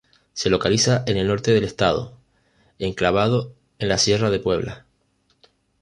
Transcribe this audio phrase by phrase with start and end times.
[0.33, 2.17] Se localiza en el norte del estado,
[2.79, 4.87] enclavado en la Sierra de Puebla.